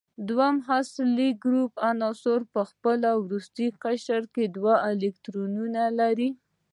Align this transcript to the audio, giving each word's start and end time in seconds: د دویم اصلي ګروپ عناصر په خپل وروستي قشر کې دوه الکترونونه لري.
د 0.03 0.03
دویم 0.29 0.57
اصلي 0.79 1.29
ګروپ 1.43 1.71
عناصر 1.89 2.39
په 2.53 2.61
خپل 2.69 2.99
وروستي 3.23 3.67
قشر 3.83 4.21
کې 4.33 4.43
دوه 4.55 4.73
الکترونونه 4.89 5.81
لري. 5.99 6.29